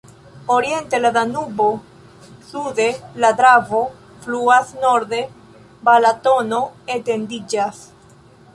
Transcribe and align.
Oriente 0.47 0.99
la 0.99 1.11
Danubo, 1.11 1.83
sude 2.49 2.87
la 3.23 3.31
Dravo 3.41 3.83
fluas, 4.23 4.73
norde 4.87 5.21
Balatono 5.91 6.63
etendiĝas. 6.97 7.85